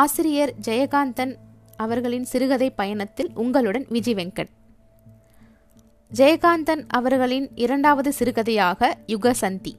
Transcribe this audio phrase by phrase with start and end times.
[0.00, 1.34] ஆசிரியர் ஜெயகாந்தன்
[1.76, 4.50] அவர்களின் சிறுகதை பயணத்தில் உங்களுடன் விஜய் வெங்கட்.
[6.14, 9.72] ஜெயகாந்தன் அவர்களின் இரண்டாவது சிறுகதையாக யுகசந்தி.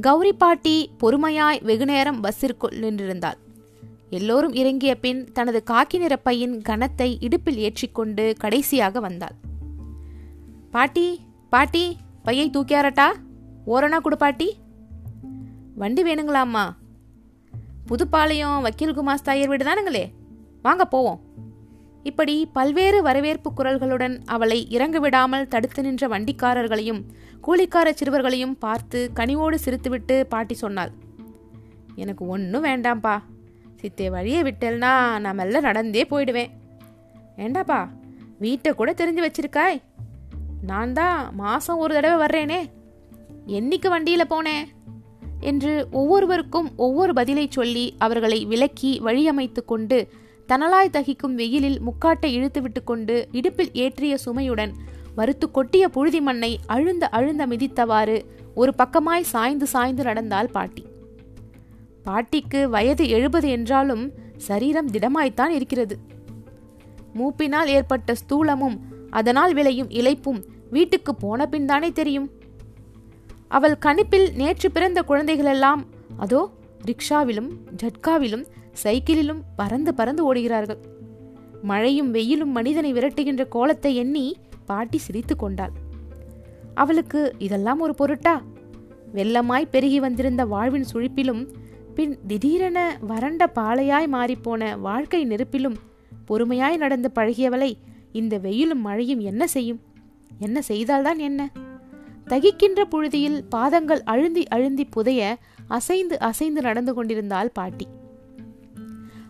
[0.00, 3.38] கௌரி பாட்டி பொறுமையாய் வெகுநேரம் பஸ்ஸிற்குள் நின்றிருந்தாள்.
[4.10, 9.36] எல்லோரும் இறங்கிய பின் தனது காக்கி நிற பையின் கனத்தை இடுப்பில் ஏற்றிக்கொண்டு கடைசியாக வந்தாள்.
[10.70, 13.08] பாட்டி பாட்டி பையை தூக்கியாரட்டா?
[13.66, 14.56] ஓரணா குடு பாட்டி.
[15.74, 16.66] வண்டி வேணுங்களாம்மா?
[17.88, 20.04] புதுப்பாளையம் வக்கீல் குமாஸ்தாயர் வீடு தானுங்களே.
[20.62, 21.20] வாங்க போவோம்.
[22.02, 27.00] இப்படி பல்வேறு வரவேற்பு குரல்களுடன் அவளை இறங்க விடாமல் தடுத்து நின்ற வண்டிக்காரர்களையும்
[27.46, 30.92] கூலிக்கார சிறுவர்களையும் பார்த்து கனிவோடு சிரித்துவிட்டு பாட்டி சொன்னாள்
[31.94, 33.14] எனக்கு ஒன்றும் வேண்டாம்ப்பா
[33.80, 36.50] சித்தே வழியை விட்டேல்னா நான் மெல்ல நடந்தே போயிடுவேன்.
[37.36, 37.80] ஏண்டாப்பா
[38.38, 39.82] வீட்டை கூட தெரிஞ்சு வச்சிருக்காய்.
[40.62, 42.60] நான் தான் மாதம் ஒரு தடவை வர்றேனே.
[43.46, 44.64] என்னைக்கு வண்டியில் போனேன்?
[45.40, 50.08] என்று ஒவ்வொருவருக்கும் ஒவ்வொரு பதிலை சொல்லி அவர்களை விலக்கி வழியமைத்து கொண்டு
[50.48, 54.70] தனலாய் தகிக்கும் வெயிலில் முக்காட்டை இழுத்து கொண்டு இடுப்பில் ஏற்றிய சுமையுடன்
[55.16, 60.84] மறுத்து கொட்டிய புழுதி மண்ணை அழுந்த அழுந்த மிதித்தவாறு ஒரு பக்கமாய் சாய்ந்து சாய்ந்து நடந்தாள் பாட்டி.
[62.02, 65.98] பாட்டிக்கு வயது எழுபது என்றாலும் சரீரம் திடமாய்த்தான் இருக்கிறது.
[67.14, 68.78] மூப்பினால் ஏற்பட்ட ஸ்தூலமும்
[69.10, 72.30] அதனால் விளையும் இழைப்பும் வீட்டுக்கு போன பின் தானே தெரியும்.
[73.48, 75.82] அவள் கணிப்பில் நேற்று பிறந்த குழந்தைகளெல்லாம்
[76.16, 76.50] அதோ
[76.84, 78.44] ரிக்ஷாவிலும் ஜட்காவிலும்
[78.82, 80.78] சைக்கிளிலும் பறந்து பறந்து ஓடுகிறார்கள்.
[81.62, 85.72] மழையும் வெயிலும் மனிதனை விரட்டுகின்ற கோலத்தை எண்ணி பாட்டி சிரித்து கொண்டாள்.
[86.74, 88.42] அவளுக்கு இதெல்லாம் ஒரு பொருட்டா?
[89.14, 91.48] வெள்ளமாய் பெருகி வந்திருந்த வாழ்வின் சுழிப்பிலும்
[91.94, 95.78] பின் திடீரென வறண்ட பாலையாய் மாறிப்போன வாழ்க்கை நெருப்பிலும்
[96.28, 97.72] பொறுமையாய் நடந்து பழகியவளை
[98.12, 99.80] இந்த வெயிலும் மழையும் என்ன செய்யும்?
[100.38, 101.50] என்ன செய்தால்தான் என்ன?
[102.28, 107.86] தகிக்கின்ற புழுதியில் பாதங்கள் அழுந்தி அழுந்தி புதைய அசைந்து அசைந்து நடந்து கொண்டிருந்தாள் பாட்டி.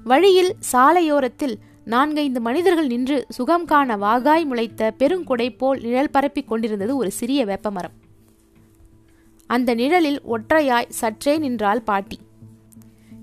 [0.04, 1.54] வழியில் சாலையோரத்தில்
[1.84, 7.92] நான்கைந்து மனிதர்கள் நின்று சுகம் காண வாகாய் முளைத்த பெருங்குடை போல் நிழல் பரப்பிக் கொண்டிருந்தது ஒரு சிறிய வேப்பமரம்.
[9.46, 12.18] அந்த நிழலில் ஒற்றையாய் சற்றே நின்றாள் பாட்டி.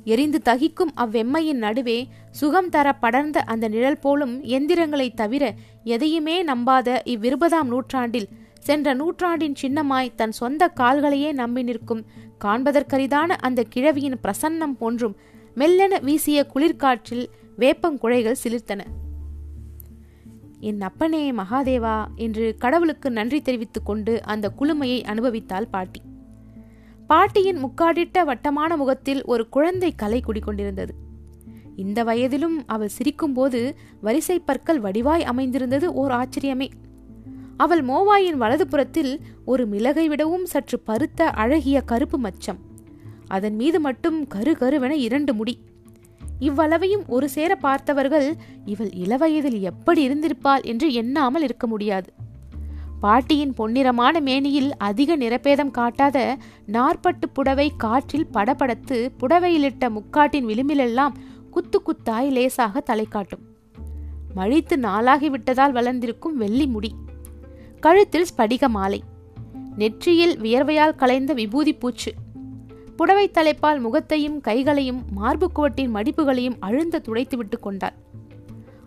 [0.03, 5.53] எரிந்து தகிக்கும் அவ்வெம்மையின் நடுவே சுகம் தர படர்ந்த அந்த நிழல் போலும் எந்திரங்களை தவிர
[5.83, 8.27] எதையுமே நம்பாத இவ்விருபதாம் நூற்றாண்டில்
[8.65, 12.03] சென்ற நூற்றாண்டின் சின்னமாய் தன் சொந்த கால்களையே நம்பி நிற்கும்
[12.45, 15.15] காண்பதற்கரிதான அந்த கிழவியின் பிரசன்னம் போன்றும்
[15.55, 17.25] மெல்லென வீசிய குளிர்காற்றில்
[17.57, 18.81] வேப்பங்குழைகள் சிலிர்த்தன.
[20.59, 26.01] என் அப்பனே மகாதேவா என்று கடவுளுக்கு நன்றி தெரிவித்துக் கொண்டு அந்த குளுமையை அனுபவித்தாள் பாட்டி.
[27.07, 30.93] பாட்டியின் முக்காடிட்ட வட்டமான முகத்தில் ஒரு குழந்தை கலை குடிக்கொண்டிருந்தது
[31.75, 33.61] இந்த வயதிலும் அவள் சிரிக்கும்போது
[34.01, 36.67] வரிசை பற்கள் வடிவாய் அமைந்திருந்தது ஓர் ஆச்சரியமே.
[37.57, 42.59] அவள் மோவாயின் வலது புறத்தில் ஒரு மிளகை விடவும் சற்று பருத்த அழகிய கருப்பு மச்சம்.
[43.27, 45.59] அதன் மீது மட்டும் கரு கருவென இரண்டு முடி.
[46.39, 52.13] இவ்வளவையும் ஒரு சேர பார்த்தவர்கள் இவள் இளவயதில் எப்படி இருந்திருப்பாள் என்று எண்ணாமல் இருக்க முடியாது.
[52.99, 61.13] பாட்டியின் பொன்னிறமான மேனியில் அதிக நிறப்பேதம் காட்டாத நாற்பட்டு புடவை காற்றில் படபடத்து புடவையிலிட்ட முக்காட்டின் விளிம்பிலெல்லாம்
[61.51, 63.43] குத்து குத்தாய் லேசாக தலை காட்டும்
[64.33, 66.91] மழித்து நாளாகிவிட்டதால் வளர்ந்திருக்கும் வெள்ளி முடி.
[67.79, 69.03] கழுத்தில் ஸ்படிக மாலை.
[69.75, 72.11] நெற்றியில் வியர்வையால் கலைந்த விபூதி பூச்சு.
[72.95, 77.93] புடவை தலைப்பால் முகத்தையும் கைகளையும் மார்புக்குவட்டின் மடிப்புகளையும் அழுந்த துடைத்து விட்டு கொண்டாள்.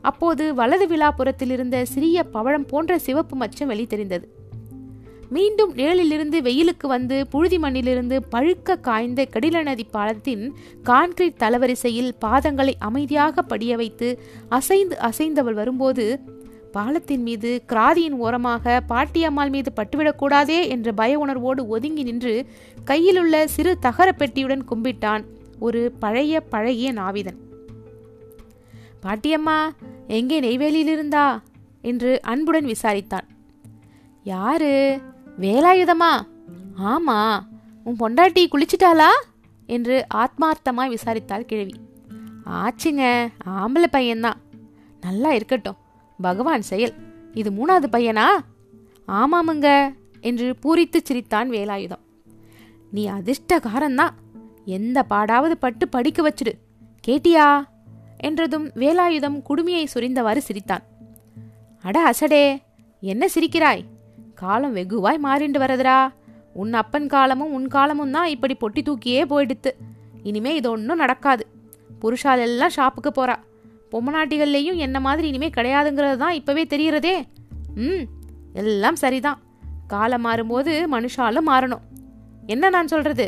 [0.02, 4.28] அப்போது வலது விழாப்புறத்தில் இருந்த சிறிய பவழம் போன்ற சிவப்பு மச்சம் வெளி தெரிந்தது
[5.30, 10.54] மீண்டும் நிழலிலிருந்து வெயிலுக்கு வந்து புழுதி மண்ணிலிருந்து பழுக்க காய்ந்த கடில நதி பாலத்தின்
[10.84, 16.20] கான்கிரீட் தளவரிசையில் பாதங்களை அமைதியாக படிய வைத்து அசைந்து அசைந்தவள் வரும்போது
[16.78, 22.46] பாலத்தின் மீது கிராதியின் ஓரமாக பாட்டியம்மாள் மீது பட்டுவிடக்கூடாதே என்ற பய உணர்வோடு ஒதுங்கி நின்று
[22.84, 25.24] கையிலுள்ள சிறு தகர பெட்டியுடன் கும்பிட்டான்
[25.58, 27.36] ஒரு பழைய பழகிய நாவிதன்.
[29.02, 29.68] பாட்டியம்மா
[30.06, 31.42] எங்கே நெய்வேலியில் இருந்தா
[31.82, 33.26] என்று அன்புடன் விசாரித்தான்.
[34.24, 35.00] யாரு?
[35.40, 36.26] வேலாயுதமா?
[36.84, 37.40] ஆமா.
[37.84, 39.10] உன் பொண்டாட்டி குளிச்சிட்டாளா?
[39.66, 41.74] என்று ஆத்மார்த்தமாய் விசாரித்தாள் கிழவி.
[42.50, 44.40] ஆச்சுங்க ஆம்பளை பையன்தான்.
[45.00, 45.76] நல்லா இருக்கட்டும்.
[46.20, 46.92] பகவான் செயல்.
[47.32, 48.26] இது மூணாவது பையனா?
[49.08, 52.04] ஆமாமுங்க என்று பூரித்து சிரித்தான் வேலாயுதம்.
[52.90, 54.10] நீ அதிர்ஷ்டகாரன்தான்.
[54.64, 56.52] எந்த பாடாவது பட்டு படிக்க வச்சிடு.
[57.08, 57.62] கேட்டியா?
[58.16, 60.82] என்றதும் வேலாயுதம் குடுமியை சுரிந்தவாறு சிரித்தான்.
[61.82, 62.58] அட அசடே
[63.00, 63.84] என்ன சிரிக்கிறாய்?
[64.34, 66.08] காலம் வெகுவாய் மாறிண்டு வரதுரா
[66.52, 69.70] உன் அப்பன் காலமும் உன் காலமும் தான் இப்படி பொட்டி தூக்கியே போயிடுத்து.
[70.22, 71.46] இனிமே இது ஒன்றும் நடக்காது.
[72.00, 73.36] புருஷால் எல்லாம் ஷாப்புக்கு போறா.
[73.92, 77.16] பொம்மநாட்டிகள்லேயும் என்ன மாதிரி இனிமே கிடையாதுங்கிறது தான் இப்போவே தெரிகிறதே.
[77.74, 78.04] ம்
[78.52, 79.38] எல்லாம் சரிதான்.
[79.86, 81.84] காலம் மாறும்போது மனுஷாலும் மாறணும்.
[82.46, 83.26] என்ன நான் சொல்றது?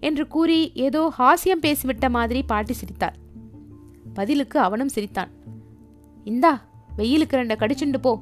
[0.00, 3.16] என்று கூறி ஏதோ ஹாஸ்யம் பேசிவிட்ட மாதிரி பாட்டி சிரித்தார்
[4.14, 5.30] பதிலுக்கு அவனும் சிரித்தான்.
[6.24, 6.52] இந்தா
[6.96, 8.12] வெயிலுக்கு ரெண்ட கடிச்சுண்டு போ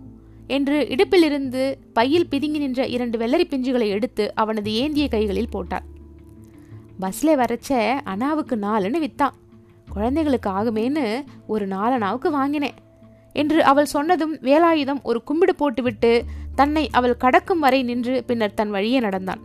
[0.47, 1.63] என்று இடுப்பிலிருந்து
[1.93, 5.87] பையில் பிதுங்கி நின்ற இரண்டு வெள்ளரி பிஞ்சுகளை எடுத்து அவனது ஏந்திய கைகளில் போட்டார்
[7.01, 7.71] பஸ்ல வரச்ச
[8.05, 9.35] அனாவுக்கு நாலுன்னு வித்தான்.
[9.89, 11.05] குழந்தைகளுக்கு ஆகுமேன்னு
[11.47, 12.79] ஒரு நாலனாவுக்கு வாங்கினேன்
[13.33, 16.25] என்று அவள் சொன்னதும் வேலாயுதம் ஒரு கும்பிடு போட்டுவிட்டு
[16.55, 19.43] தன்னை அவள் கடக்கும் வரை நின்று பின்னர் தன் வழியே நடந்தான்.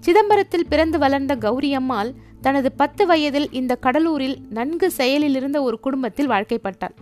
[0.00, 6.28] சிதம்பரத்தில் பிறந்து வளர்ந்த கௌரி அம்மாள் தனது பத்து வயதில் இந்த கடலூரில் நன்கு செயலில் இருந்த ஒரு குடும்பத்தில்
[6.28, 6.94] வாழ்க்கைப்பட்டாள்.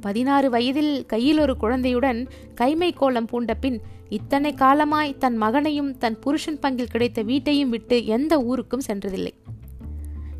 [0.00, 2.28] பதினாறு வயதில் கையில் ஒரு குழந்தையுடன்
[2.60, 3.78] கைமை கோலம் பூண்ட பின்
[4.08, 9.32] இத்தனை காலமாய் தன் மகனையும் தன் புருஷன் பங்கில் கிடைத்த வீட்டையும் விட்டு எந்த ஊருக்கும் சென்றதில்லை.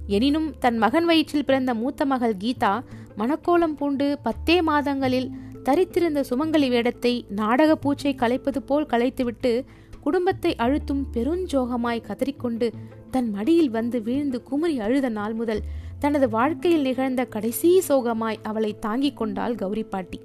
[0.06, 2.80] எனினும் தன் மகன் வயிற்றில் பிறந்த மூத்த மகள் கீதா
[3.18, 5.30] மணக்கோலம் பூண்டு பத்தே மாதங்களில்
[5.62, 9.64] தரித்திருந்த சுமங்கலி வேடத்தை நாடக பூச்சை கலைப்பது போல் கலைத்துவிட்டு
[10.00, 12.72] குடும்பத்தை அழுத்தும் பெருஞ்சோகமாய் கதறிக்கொண்டு
[13.10, 15.62] தன் மடியில் வந்து வீழ்ந்து குமுறி அழுத நாள் முதல்
[15.98, 20.20] தனது வாழ்க்கையில் நிகழ்ந்த கடைசி சோகமாய் அவளை தாங்கிக் கொண்டாள் கௌரி பாட்டி.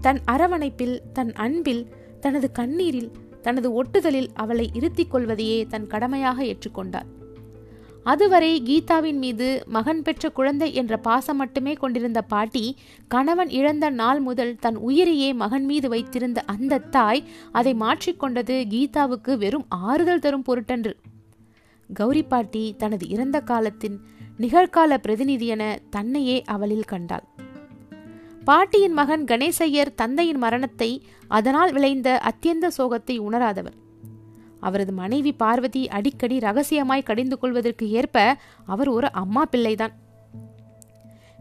[0.00, 1.88] தன் அரவணைப்பில் தன் அன்பில்
[2.20, 7.21] தனது கண்ணீரில் தனது ஒட்டுதலில் அவளை இருத்திக் கொள்வதையே தன் கடமையாக ஏற்றுக்கொண்டார்
[8.04, 12.76] அதுவரை கீதாவின் மீது மகன் பெற்ற குழந்தை என்ற பாசம் மட்டுமே கொண்டிருந்த பாட்டி
[13.08, 17.22] கணவன் இழந்த நாள் முதல் தன் உயிரையே மகன் மீது வைத்திருந்த அந்த தாய்
[17.52, 20.96] அதை மாற்றிக்கொண்டது கீதாவுக்கு வெறும் ஆறுதல் தரும் பொருட்டன்று.
[21.90, 24.00] கௌரி பாட்டி தனது இறந்த காலத்தின்
[24.38, 27.24] நிகழ்கால பிரதிநிதி என தன்னையே அவளில் கண்டாள்.
[28.44, 33.76] பாட்டியின் மகன் கணேசையர் தந்தையின் மரணத்தை அதனால் விளைந்த அத்தியந்த சோகத்தை உணராதவர்.
[34.68, 38.16] அவரது மனைவி பார்வதி அடிக்கடி ரகசியமாய் கடிந்து கொள்வதற்கு ஏற்ப
[38.66, 39.94] அவர் ஒரு அம்மா பிள்ளைதான்.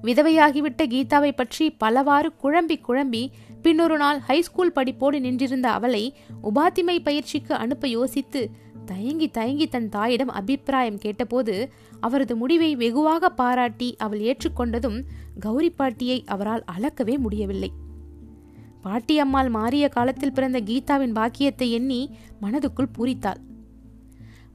[0.03, 3.23] விதவையாகிவிட்ட கீதாவை பற்றி பலவாறு குழம்பி குழம்பி
[3.63, 6.03] பின்னொரு நாள் ஹைஸ்கூல் படிப்போடு நின்றிருந்த அவளை
[6.44, 8.41] உபாத்திமை பயிற்சிக்கு அனுப்ப யோசித்து
[8.85, 11.56] தயங்கி தயங்கி தன் தாயிடம் அபிப்பிராயம் கேட்டபோது
[12.00, 15.00] அவரது முடிவை வெகுவாக பாராட்டி அவள் ஏற்றுக்கொண்டதும்
[15.39, 17.69] கௌரி பாட்டியை அவரால் அளக்கவே முடியவில்லை.
[18.83, 22.10] பாட்டியம்மாள் மாறிய காலத்தில் பிறந்த கீதாவின் பாக்கியத்தை எண்ணி
[22.42, 23.39] மனதுக்குள் பூரித்தாள்.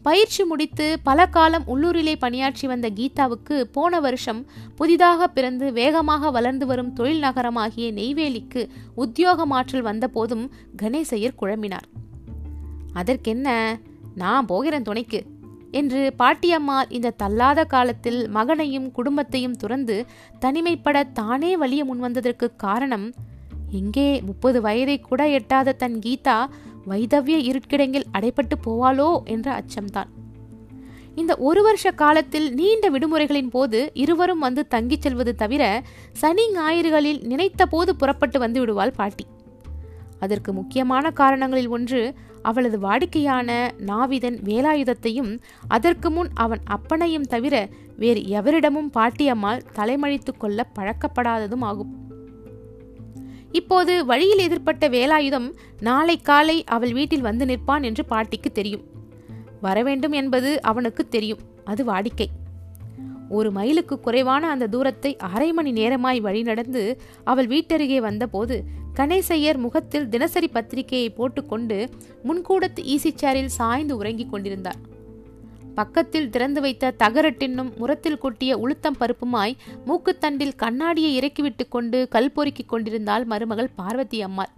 [0.03, 6.93] பயிற்சி முடித்து பல காலம் உள்ளூரிலே பணியாற்றி வந்த கீதாவுக்கு போன வருஷம் புதிதாக பிறந்து வேகமாக வளர்ந்து வரும்
[6.93, 10.51] தொழில் நகரமாகிய நெய்வேலிக்கு உத்தியோக மாற்றல் வந்தபோதும்
[10.83, 11.89] கணேசையர் குழம்பினார்.
[12.93, 13.79] அதற்கென்ன?
[14.15, 15.25] நான் போகிறேன் துணைக்கு
[15.71, 20.07] என்று பாட்டியம்மாள் இந்த தள்ளாத காலத்தில் மகனையும் குடும்பத்தையும் துறந்து
[20.39, 23.13] தனிமைப்பட தானே வலிய முன்வந்ததற்கு காரணம்
[23.71, 26.47] எங்கே முப்பது வயதை கூட எட்டாத தன் கீதா
[26.89, 30.07] வைதவ்ய இருட்கிடங்கில் அடைப்பட்டு போவாளோ என்ற அச்சம்தான்.
[31.15, 35.83] இந்த ஒரு வருஷ காலத்தில் நீண்ட விடுமுறைகளின் போது இருவரும் வந்து தங்கிச் செல்வது தவிர
[36.13, 39.27] சனி ஞாயிறுகளில் நினைத்த போது புறப்பட்டு வந்து விடுவாள் பாட்டி.
[40.21, 48.91] அதற்கு முக்கியமான காரணங்களில் ஒன்று அவளது வாடிக்கையான நாவிதன் வேலாயுதத்தையும் அதற்கு முன் அவன் அப்பனையும் தவிர வேறு எவரிடமும்
[48.95, 52.16] பாட்டியம்மாள் தலைமழித்து கொள்ள பழக்கப்படாததும் ஆகும்.
[53.61, 55.49] இப்போது வழியில் எதிர்ப்பட்ட வேலாயுதம்
[55.81, 58.85] நாளை காலை அவள் வீட்டில் வந்து நிற்பான் என்று பாட்டிக்கு தெரியும்.
[59.61, 61.43] வரவேண்டும் என்பது அவனுக்கு தெரியும்.
[61.65, 62.29] அது வாடிக்கை.
[63.29, 66.83] ஒரு மைலுக்கு குறைவான அந்த தூரத்தை அரை மணி நேரமாய் வழிநடந்து
[67.25, 68.57] அவள் வீட்டருகே வந்தபோது
[68.95, 71.79] கணேசையர் முகத்தில் தினசரி பத்திரிகையை போட்டுக்கொண்டு
[72.29, 74.81] முன்கூடத்து ஈசி சேரில் சாய்ந்து உறங்கிக் கொண்டிருந்தார்.
[75.79, 83.25] பக்கத்தில் திறந்து வைத்த தகரட்டின்னும் முரத்தில் கொட்டிய உளுத்தம் பருப்புமாய் மூக்குத்தண்டில் கண்ணாடியை இறக்கிவிட்டு கொண்டு கல் பொறுக்கிக் கொண்டிருந்தாள்
[83.25, 84.53] மருமகள் பார்வதி அம்மாள்.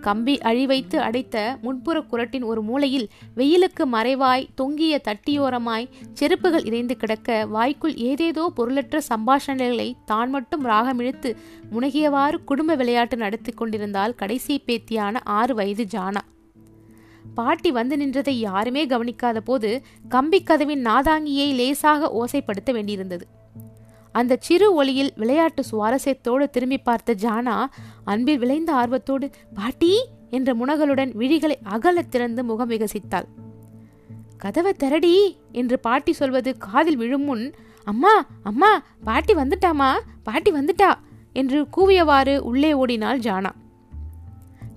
[0.00, 5.88] கம்பி அழிவைத்து அடைத்த முன்புற குரட்டின் ஒரு மூலையில் வெயிலுக்கு மறைவாய் தொங்கிய தட்டியோரமாய்
[6.20, 11.32] செருப்புகள் இறைந்து கிடக்க வாய்க்குள் ஏதேதோ பொருளற்ற சம்பாஷணைகளை தான் மட்டும் ராகமிழுத்து
[11.72, 16.24] முனகியவாறு குடும்ப விளையாட்டு நடத்தி கொண்டிருந்தால் கடைசி பேத்தியான ஆறு வயது ஜானா.
[17.34, 19.70] பாட்டி வந்து நின்றதை யாருமே கவனிக்காத போது
[20.08, 23.24] கம்பி கதவின் நாதாங்கியை லேசாக ஓசைப்படுத்த வேண்டியிருந்தது.
[24.14, 27.56] அந்த சிறு ஒளியில் விளையாட்டு சுவாரஸ்யத்தோடு திரும்பி பார்த்த ஜானா
[28.04, 29.92] அன்பில் விளைந்த ஆர்வத்தோடு பாட்டி!
[30.30, 33.26] என்ற முனகளுடன் விழிகளை அகல திறந்து முகம் விகசித்தாள்.
[34.38, 35.14] கதவை திரடி
[35.52, 37.44] என்று பாட்டி சொல்வது காதில் விழும் முன்
[37.86, 38.70] அம்மா அம்மா
[39.04, 39.90] பாட்டி வந்துட்டாமா
[40.24, 40.90] பாட்டி வந்துட்டா!
[41.36, 43.50] என்று கூவியவாறு உள்ளே ஓடினாள் ஜானா.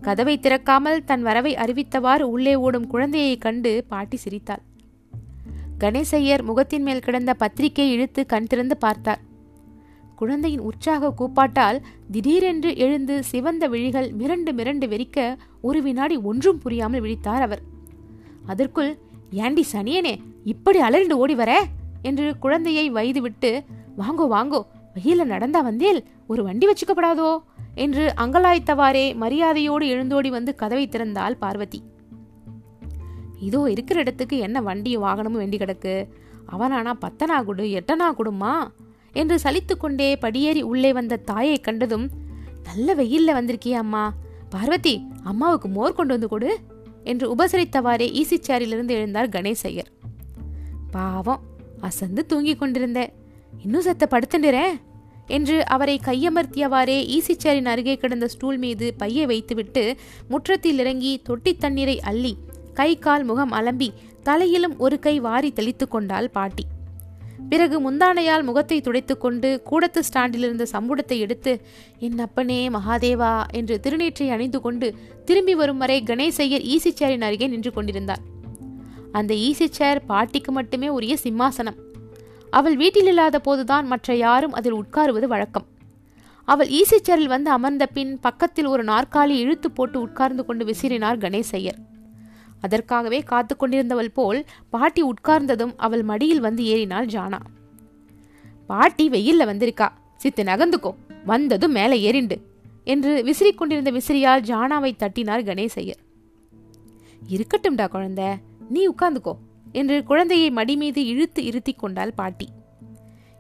[0.06, 4.64] கதவை திறக்காமல் தன் வரவை அறிவித்தவாறு உள்ளே ஓடும் குழந்தையை கண்டு பாட்டி சிரித்தாள்.
[5.80, 9.22] கணேசையர் முகத்தின் மேல் கிடந்த பத்திரிகை இழுத்து கண் திறந்து பார்த்தார்.
[10.16, 11.80] குழந்தையின் உற்சாக கூப்பாட்டால்
[12.12, 17.64] திடீரென்று எழுந்து சிவந்த விழிகள் மிரண்டு மிரண்டு வெறிக்க ஒரு வினாடி ஒன்றும் புரியாமல் விழித்தார் அவர்.
[18.46, 18.92] அதற்குள்
[19.32, 21.52] ஏண்டி சனியனே இப்படி அலறிண்டு ஓடி வர?
[22.02, 23.52] என்று குழந்தையை வைதுவிட்டு
[23.98, 24.62] வாங்கோ வாங்கோ
[24.94, 27.30] வெயில நடந்தா வந்தேல் ஒரு வண்டி வச்சுக்கப்படாதோ?
[27.76, 31.84] என்று அங்கலாய்த்தவாறே மரியாதையோடு எழுந்தோடி வந்து கதவை திறந்தாள் பார்வதி.
[33.40, 36.08] இதோ இருக்கிற இடத்துக்கு என்ன வண்டியும் வாகனமும் வேண்டி கிடக்கு?
[36.52, 38.68] அவனானா பத்தனா குடு எட்டனா குடுமா?
[39.12, 42.10] என்று சலித்து கொண்டே படியேறி உள்ளே வந்த தாயை கண்டதும்
[42.64, 44.14] நல்ல வெயில்ல வந்திருக்கியா அம்மா.
[44.50, 46.60] பார்வதி அம்மாவுக்கு மோர் கொண்டு வந்து கொடு
[47.04, 49.90] என்று உபசரித்தவாறே ஈசி சேரிலிருந்து எழுந்தார் கணேசையர்.
[50.92, 51.42] பாவம்
[51.82, 53.14] அசந்து தூங்கிக் கொண்டிருந்தேன்.
[53.64, 54.74] இன்னும் சத்த படுத்துண்டுறேன்
[55.28, 59.96] என்று அவரை கையமர்த்தியவாறே ஈசிச்சேரின் அருகே கிடந்த ஸ்டூல் மீது பையை வைத்துவிட்டு
[60.28, 62.38] முற்றத்தில் இறங்கி தொட்டி தண்ணீரை அள்ளி
[62.74, 66.64] கை கால் முகம் அலம்பி தலையிலும் ஒரு கை வாரி தெளித்து கொண்டாள் பாட்டி.
[67.50, 71.62] பிறகு முந்தானையால் முகத்தை துடைத்துக்கொண்டு கூடத்து ஸ்டாண்டில் இருந்த சம்புடத்தை எடுத்து
[72.00, 78.20] என் அப்பனே மகாதேவா என்று திருநீற்றை அணிந்து கொண்டு திரும்பி வரும் வரை கணேசையர் ஈசிச்சேரின் அருகே நின்று கொண்டிருந்தார்.
[79.12, 81.80] அந்த ஈசிச்சேர் பாட்டிக்கு மட்டுமே உரிய சிம்மாசனம்.
[82.60, 85.68] அவள் வீட்டில் இல்லாத போதுதான் மற்ற யாரும் அதில் உட்காருவது வழக்கம்.
[86.48, 91.80] அவள் ஈசிச்சரில் வந்து அமர்ந்த பின் பக்கத்தில் ஒரு நாற்காலி இழுத்து போட்டு உட்கார்ந்து கொண்டு விசிறினார் கணேசையர்
[92.62, 97.40] அதற்காகவே காத்து கொண்டிருந்தவள் போல் பாட்டி உட்கார்ந்ததும் அவள் மடியில் வந்து ஏறினாள் ஜானா.
[98.68, 99.88] பாட்டி வெயில்ல வந்திருக்கா?
[100.16, 100.92] சித்து நகர்ந்துக்கோ.
[101.26, 102.38] வந்ததும் மேலே ஏறிண்டு
[102.84, 106.02] என்று விசிறிக் கொண்டிருந்த விசிறியால் ஜானாவை தட்டினார் கணேசையர்
[107.30, 108.30] இருக்கட்டும்டா குழந்தை.
[108.70, 109.36] நீ உட்கார்ந்துக்கோ.
[109.74, 112.48] என்று குழந்தையை மடி மீது இழுத்து இருத்தி கொண்டாள் பாட்டி.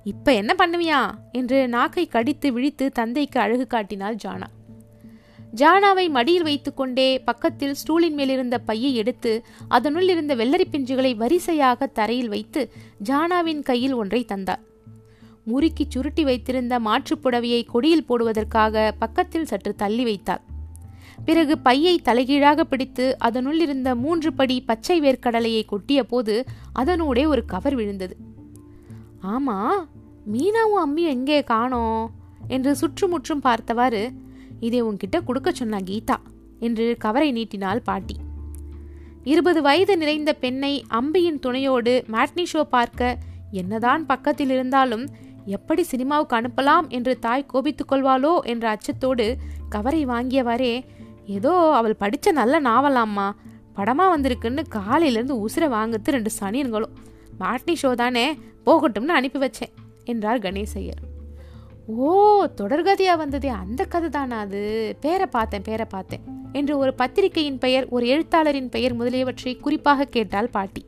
[0.03, 1.13] இப்ப என்ன பண்ணுவியா?
[1.31, 4.47] என்று நாக்கை கடித்து விழித்து தந்தைக்கு அழகு காட்டினாள் ஜானா.
[5.55, 12.71] ஜானாவை மடியில் வைத்துக்கொண்டே பக்கத்தில் ஸ்டூலின் மேலிருந்த பையை எடுத்து அதனுள் இருந்த வெள்ளரி பிஞ்சுகளை வரிசையாக தரையில் வைத்து
[13.03, 14.59] ஜானாவின் கையில் ஒன்றை தந்தார்
[15.45, 20.41] முறுக்கி சுருட்டி வைத்திருந்த மாற்றுப் புடவையை கொடியில் போடுவதற்காக பக்கத்தில் சற்று தள்ளி வைத்தாள்.
[21.25, 26.45] பிறகு பையை தலைகீழாக பிடித்து அதனுள் இருந்த மூன்று படி பச்சை வேர்க்கடலையை கொட்டிய போது
[26.79, 28.15] அதனூடே ஒரு கவர் விழுந்தது.
[29.23, 29.57] ஆமா
[30.33, 32.11] மீனாவும் அம்மி எங்கே காணோம்?
[32.47, 34.11] என்று சுற்றுமுற்றும் பார்த்தவாறு
[34.59, 36.17] இதை உன்கிட்ட கொடுக்க சொன்னா கீதா
[36.59, 38.15] என்று கவரை நீட்டினாள் பாட்டி.
[39.23, 43.17] இருபது வயது நிறைந்த பெண்ணை அம்பியின் துணையோடு மேட்னி ஷோ பார்க்க
[43.51, 45.05] என்னதான் பக்கத்தில் இருந்தாலும்
[45.45, 49.35] எப்படி சினிமாவுக்கு அனுப்பலாம் என்று தாய் கோபித்துக் கொள்வாளோ என்ற அச்சத்தோடு
[49.69, 50.73] கவரை வாங்கியவாறே
[51.25, 53.31] ஏதோ அவள் படித்த நல்ல நாவலாம்மா.
[53.73, 56.95] படமாக வந்திருக்குன்னு காலையிலேருந்து உசுரை வாங்குறது ரெண்டு சனியன்களும்
[57.39, 61.01] மாட்னி ஷோ தானே போகட்டும்னு அனுப்பி வச்சேன் என்றார் கணேசையர்
[61.87, 64.95] ஓ தொடர்கதையாக வந்ததே அந்த கதை தானா அது?
[65.01, 66.19] பேரை பார்த்தேன் பேரை பார்த்தேன்
[66.51, 70.85] என்று ஒரு பத்திரிகையின் பெயர் ஒரு எழுத்தாளரின் பெயர் முதலியவற்றை குறிப்பாக கேட்டாள் பாட்டி.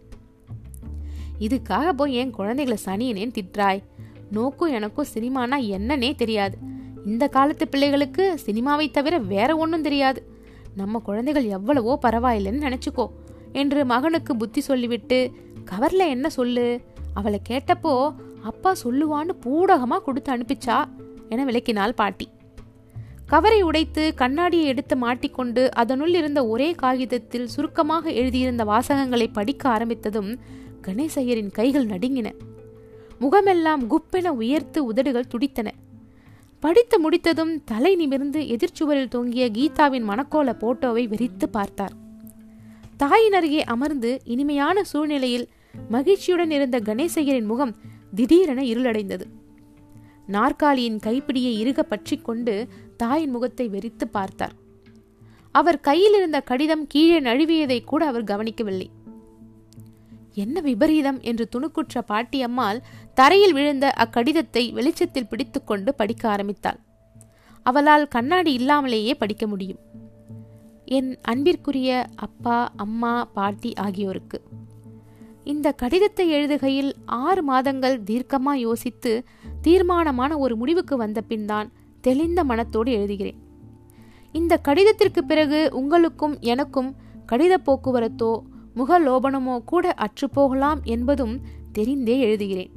[1.39, 3.83] இதுக்காக போய் என் குழந்தைகளை சனியனேன் திட்டுறாய்
[4.31, 6.57] நோக்கும் எனக்கும் சினிமானா என்னன்னே தெரியாது.
[7.05, 10.27] இந்த காலத்து பிள்ளைகளுக்கு சினிமாவை தவிர வேற ஒன்றும் தெரியாது.
[10.75, 13.07] நம்ம குழந்தைகள் எவ்வளவோ பரவாயில்லைன்னு நினச்சிக்கோ.
[13.51, 15.31] என்று மகனுக்கு புத்தி சொல்லிவிட்டு
[15.71, 16.81] கவரில் என்ன சொல்லு?
[17.13, 20.85] அவளை கேட்டப்போ அப்பா சொல்லுவான்னு பூடகமாக கொடுத்து அனுப்பிச்சா?
[21.29, 22.29] என விளக்கினாள் பாட்டி.
[23.25, 30.38] கவரை உடைத்து கண்ணாடியை எடுத்து மாட்டிக்கொண்டு அதனுள் இருந்த ஒரே காகிதத்தில் சுருக்கமாக எழுதியிருந்த வாசகங்களை படிக்க ஆரம்பித்ததும்
[30.81, 32.33] கணேசையரின் கைகள் நடுங்கின.
[33.19, 35.71] முகமெல்லாம் குப்பென உயர்த்து உதடுகள் துடித்தன.
[36.65, 41.93] படித்து முடித்ததும் தலை நிமிர்ந்து எதிர்ச்சுவரில் தொங்கிய கீதாவின் மணக்கோல போட்டோவை வெறித்து பார்த்தார்.
[42.98, 45.45] தாயின் அருகே அமர்ந்து இனிமையான சூழ்நிலையில்
[45.89, 47.74] மகிழ்ச்சியுடன் இருந்த கணேசையரின் முகம்
[48.15, 49.25] திடீரென இருளடைந்தது.
[50.27, 52.67] நாற்காலியின் கைப்பிடியை இறுக பற்றி கொண்டு
[52.98, 54.55] தாயின் முகத்தை வெறித்து பார்த்தார்.
[55.51, 58.89] அவர் கையில் இருந்த கடிதம் கீழே நழுவியதை கூட அவர் கவனிக்கவில்லை.
[60.35, 62.79] என்ன விபரீதம் என்று துணுக்குற்ற பாட்டியம்மாள்
[63.13, 66.79] தரையில் விழுந்த அக்கடிதத்தை வெளிச்சத்தில் பிடித்துக்கொண்டு படிக்க ஆரம்பித்தாள்.
[67.65, 69.81] அவளால் கண்ணாடி இல்லாமலேயே படிக்க முடியும்.
[70.87, 74.39] என் அன்பிற்குரிய அப்பா அம்மா பாட்டி ஆகியோருக்கு.
[75.43, 76.91] இந்த கடிதத்தை எழுதுகையில்
[77.23, 79.11] ஆறு மாதங்கள் தீர்க்கமாக யோசித்து
[79.61, 81.67] தீர்மானமான ஒரு முடிவுக்கு வந்த பின் தான்
[82.03, 83.39] தெளிந்த மனத்தோடு எழுதுகிறேன்.
[84.31, 86.89] இந்த கடிதத்திற்கு பிறகு உங்களுக்கும் எனக்கும்
[87.25, 88.31] கடித போக்குவரத்தோ
[88.75, 91.41] முகலோபனமோ கூட அற்றுப்போகலாம் என்பதும்
[91.74, 92.72] தெரிந்தே எழுதுகிறேன்.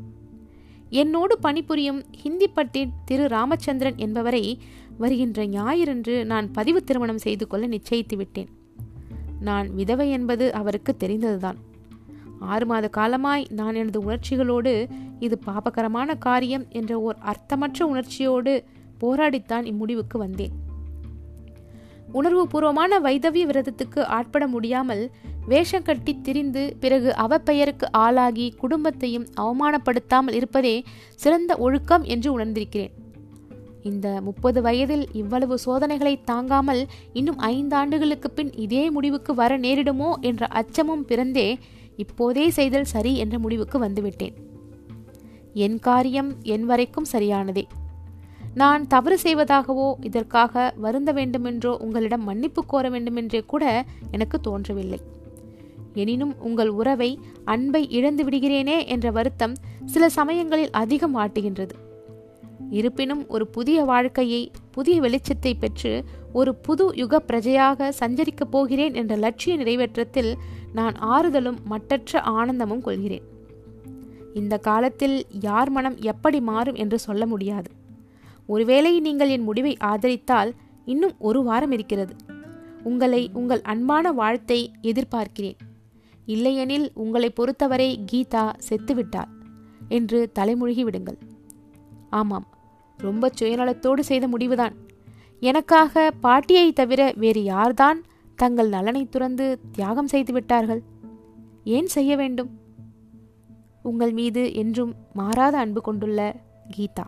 [0.91, 4.61] என்னோடு பணிபுரியும் ஹிந்தி பட்டின் திரு ராமச்சந்திரன் என்பவரை
[4.99, 8.49] வருகின்ற ஞாயிறன்று நான் பதிவு திருமணம் செய்து கொள்ள நிச்சயித்து விட்டேன்.
[9.41, 11.57] நான் விதவை என்பது அவருக்கு தெரிந்ததுதான்.
[12.41, 14.89] ஆறு மாத காலமாய் நான் எனது உணர்ச்சிகளோடு
[15.19, 18.65] இது பாபகரமான காரியம் என்ற ஓர் அர்த்தமற்ற உணர்ச்சியோடு
[19.01, 20.67] போராடித்தான் இம்முடிவுக்கு வந்தேன்.
[22.13, 25.11] உணர்வுபூர்வமான வைதவிய விரதத்துக்கு ஆட்பட முடியாமல்
[25.47, 30.85] வேஷம் கட்டி திரிந்து பிறகு அவப்பெயருக்கு ஆளாகி குடும்பத்தையும் அவமானப்படுத்தாமல் இருப்பதே
[31.15, 32.91] சிறந்த ஒழுக்கம் என்று உணர்ந்திருக்கிறேன்.
[33.83, 41.05] இந்த முப்பது வயதில் இவ்வளவு சோதனைகளை தாங்காமல் இன்னும் ஐந்தாண்டுகளுக்கு பின் இதே முடிவுக்கு வர நேரிடுமோ என்ற அச்சமும்
[41.05, 41.59] பிறந்தே
[41.97, 44.35] இப்போதே செய்தல் சரி என்ற முடிவுக்கு வந்துவிட்டேன்.
[45.55, 47.65] என் காரியம் என் வரைக்கும் சரியானதே.
[48.61, 53.65] நான் தவறு செய்வதாகவோ இதற்காக வருந்த வேண்டுமென்றோ உங்களிடம் மன்னிப்பு கோர வேண்டுமென்றே கூட
[54.11, 55.01] எனக்கு தோன்றவில்லை.
[55.95, 57.11] எனினும் உங்கள் உறவை
[57.45, 61.75] அன்பை இழந்து விடுகிறேனே என்ற வருத்தம் சில சமயங்களில் அதிகம் ஆட்டுகின்றது.
[62.71, 65.93] இருப்பினும் ஒரு புதிய வாழ்க்கையை புதிய வெளிச்சத்தை பெற்று
[66.33, 70.33] ஒரு புது யுக பிரஜையாக சஞ்சரிக்கப் போகிறேன் என்ற லட்சிய நிறைவேற்றத்தில்
[70.73, 73.27] நான் ஆறுதலும் மட்டற்ற ஆனந்தமும் கொள்கிறேன்.
[74.35, 77.71] இந்த காலத்தில் யார் மனம் எப்படி மாறும் என்று சொல்ல முடியாது.
[78.49, 80.51] ஒருவேளை நீங்கள் என் முடிவை ஆதரித்தால்
[80.85, 82.15] இன்னும் ஒரு வாரம் இருக்கிறது.
[82.83, 85.59] உங்களை உங்கள் அன்பான வாழ்த்தை எதிர்பார்க்கிறேன்.
[86.27, 89.33] இல்லையெனில் உங்களை பொறுத்தவரை கீதா செத்துவிட்டாள்
[89.89, 91.19] என்று தலைமுழுகி விடுங்கள்.
[92.11, 92.47] ஆமாம்
[92.99, 94.75] ரொம்ப சுயநலத்தோடு செய்த முடிவுதான்.
[95.41, 97.99] எனக்காக பாட்டியை தவிர வேறு யார்தான்
[98.37, 100.83] தங்கள் நலனை துறந்து தியாகம் செய்து விட்டார்கள்?
[101.65, 102.51] ஏன் செய்ய வேண்டும்?
[103.83, 106.21] உங்கள் மீது என்றும் மாறாத அன்பு கொண்டுள்ள
[106.77, 107.07] கீதா.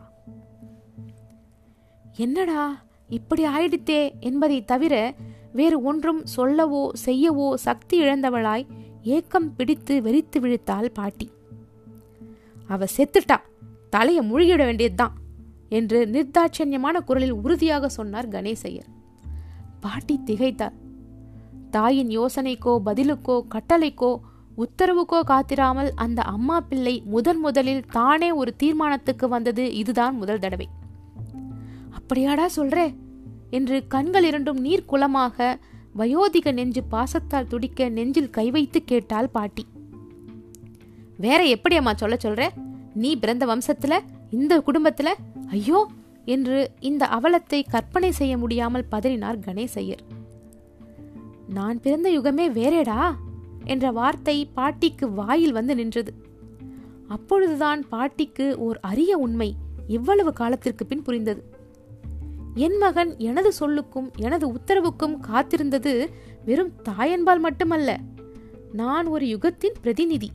[2.17, 2.83] என்னடா?
[3.09, 5.13] இப்படி ஆயிடுத்தே என்பதை தவிர
[5.51, 8.65] வேறு ஒன்றும் சொல்லவோ செய்யவோ சக்தி இழந்தவளாய்
[9.01, 11.31] ஏக்கம் பிடித்து வெறித்து விழுத்தாள் பாட்டி.
[12.67, 13.37] அவ செத்துட்டா.
[13.89, 15.13] தலையை முழுகிட வேண்டியதுதான்
[15.69, 18.89] என்று நிர்தாட்சண்யமான குரலில் உறுதியாக சொன்னார் கணேசையர்.
[19.79, 20.73] பாட்டி திகைத்தார்.
[21.71, 24.19] தாயின் யோசனைக்கோ பதிலுக்கோ கட்டளைக்கோ
[24.57, 30.69] உத்தரவுக்கோ காத்திராமல் அந்த அம்மா பிள்ளை முதன் முதலில் தானே ஒரு தீர்மானத்துக்கு வந்தது இதுதான் முதல் தடவை.
[32.11, 32.95] அப்படியாடா சொல்றே?
[33.49, 35.59] என்று கண்கள் இரண்டும் நீர் குளமாக
[35.97, 39.65] வயோதிக நெஞ்சு பாசத்தால் துடிக்க நெஞ்சில் கை வைத்து கேட்டாள் பாட்டி.
[41.17, 42.49] வேற எப்படி அம்மா சொல்ல சொல்ற?
[42.93, 43.99] நீ பிறந்த வம்சத்துல
[44.29, 45.07] இந்த குடும்பத்துல
[45.47, 45.87] ஐயோ!
[46.25, 50.03] என்று இந்த அவலத்தை கற்பனை செய்ய முடியாமல் பதறினார் கணேசையர்.
[51.47, 53.15] நான் பிறந்த யுகமே வேறேடா?
[53.63, 56.13] என்ற வார்த்தை பாட்டிக்கு வாயில் வந்து நின்றது.
[57.07, 59.55] அப்பொழுதுதான் பாட்டிக்கு ஓர் அரிய உண்மை
[59.87, 61.59] இவ்வளவு காலத்திற்கு பின் புரிந்தது.
[62.53, 66.07] என் மகன் எனது சொல்லுக்கும் எனது உத்தரவுக்கும் காத்திருந்தது
[66.45, 67.99] வெறும் தாயன்பால் மட்டுமல்ல.
[68.73, 70.31] நான் ஒரு யுகத்தின் பிரதிநிதி.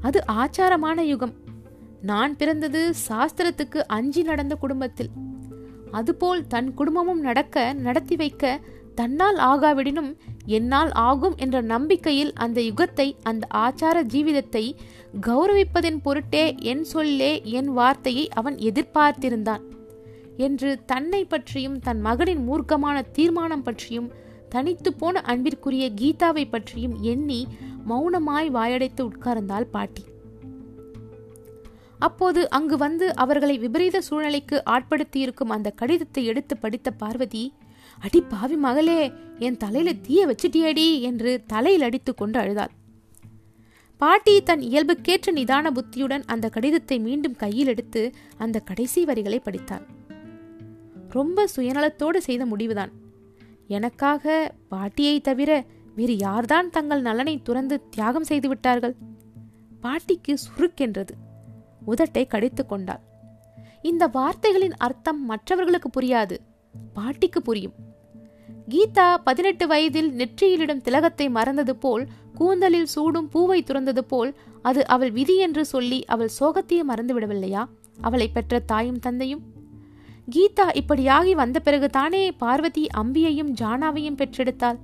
[0.00, 1.34] அது ஆச்சாரமான யுகம்.
[2.02, 5.08] நான் பிறந்தது சாஸ்திரத்துக்கு அஞ்சி நடந்த குடும்பத்தில்.
[5.90, 8.60] அதுபோல் தன் குடும்பமும் நடக்க நடத்தி வைக்க
[8.94, 14.72] தன்னால் ஆகாவிடினும் என்னால் ஆகும் என்ற நம்பிக்கையில் அந்த யுகத்தை அந்த ஆச்சார ஜீவிதத்தை
[15.20, 19.62] கௌரவிப்பதன் பொருட்டே என் சொல்லே என் வார்த்தையை அவன் எதிர்பார்த்திருந்தான்.
[20.46, 24.08] என்று தன்னை பற்றியும் தன் மகனின் மூர்க்கமான தீர்மானம் பற்றியும்
[24.54, 27.40] தனித்து போன அன்பிற்குரிய கீதாவை பற்றியும் எண்ணி
[27.90, 30.04] மௌனமாய் வாயடைத்து உட்கார்ந்தாள் பாட்டி.
[31.98, 37.44] அப்போது அங்கு வந்து அவர்களை விபரீத சூழ்நிலைக்கு ஆட்படுத்தியிருக்கும் அந்த கடிதத்தை எடுத்து படித்த பார்வதி
[37.98, 39.00] அடி பாவி மகளே
[39.46, 42.72] என் தலையில தீய வச்சிட்டியடி என்று தலையில் அடித்து கொண்டு அழுதாள்.
[44.00, 48.02] பாட்டி தன் இயல்புக்கேற்ற நிதான புத்தியுடன் அந்த கடிதத்தை மீண்டும் கையில் எடுத்து
[48.44, 49.84] அந்த கடைசி வரிகளை படித்தாள்.
[51.12, 52.92] ரொம்ப சுயநலத்தோடு செய்த முடிவுதான்.
[53.68, 55.50] எனக்காக பாட்டியை தவிர
[55.94, 58.94] வேறு யார்தான் தங்கள் நலனை துறந்து தியாகம் செய்து விட்டார்கள்?
[59.80, 61.14] பாட்டிக்கு சுருக்கென்றது.
[61.86, 63.02] உதட்டை கடித்து கொண்டாள்.
[63.82, 66.36] இந்த வார்த்தைகளின் அர்த்தம் மற்றவர்களுக்கு புரியாது.
[66.94, 67.74] பாட்டிக்கு புரியும்.
[68.68, 74.30] கீதா பதினெட்டு வயதில் நெற்றியிலிடும் திலகத்தை மறந்தது போல் கூந்தலில் சூடும் பூவை துறந்தது போல்
[74.62, 77.62] அது அவள் விதி என்று சொல்லி அவள் சோகத்தையே மறந்துவிடவில்லையா?
[78.00, 79.42] அவளை பெற்ற தாயும் தந்தையும்?
[80.30, 84.78] கீதா இப்படியாகி வந்த பிறகு தானே பார்வதி அம்பியையும் ஜானாவையும் பெற்றெடுத்தாள்.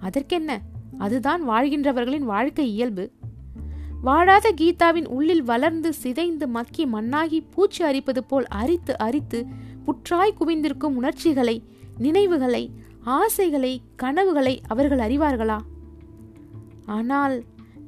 [0.00, 0.60] அதற்கென்ன?
[0.98, 3.10] அதுதான் வாழ்கின்றவர்களின் வாழ்க்கை இயல்பு.
[4.02, 9.46] வாழாத கீதாவின் உள்ளில் வளர்ந்து சிதைந்து மக்கி மண்ணாகி பூச்சி அரிப்பது போல் அரித்து அரித்து
[9.86, 11.62] புற்றாய் குவிந்திருக்கும் உணர்ச்சிகளை
[11.98, 12.70] நினைவுகளை
[13.04, 15.58] ஆசைகளை கனவுகளை அவர்கள் அறிவார்களா?
[16.86, 17.42] ஆனால்